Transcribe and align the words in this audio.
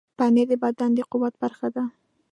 پنېر 0.17 0.47
د 0.49 0.53
بدن 0.63 0.89
د 0.97 0.99
قوت 1.11 1.33
برخه 1.43 1.67
ده. 1.75 1.83